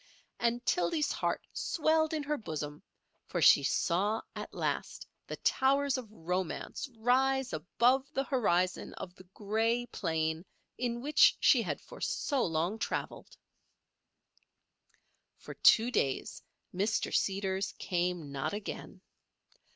[0.39, 2.81] And Tildy's heart swelled in her bosom,
[3.27, 9.25] for she saw at last the towers of Romance rise above the horizon of the
[9.25, 10.43] grey plain
[10.75, 13.37] in which she had for so long travelled.
[15.37, 16.41] For two days
[16.73, 17.13] Mr.
[17.13, 19.01] Seeders came not again.